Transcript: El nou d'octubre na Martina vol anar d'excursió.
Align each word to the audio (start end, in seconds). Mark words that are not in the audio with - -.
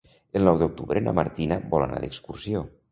El 0.39 0.45
nou 0.47 0.57
d'octubre 0.61 1.03
na 1.09 1.15
Martina 1.21 1.61
vol 1.75 1.87
anar 1.89 2.05
d'excursió. 2.07 2.69